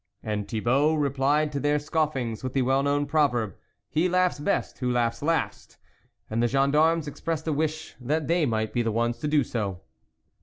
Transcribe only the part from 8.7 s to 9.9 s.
be the ones to do so.